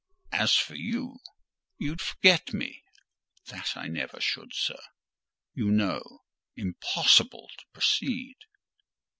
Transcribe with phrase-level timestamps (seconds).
[0.31, 2.81] As for you,—you'd forget me."
[3.49, 4.79] "That I never should, sir:
[5.53, 6.23] you know—"
[6.55, 8.37] Impossible to proceed.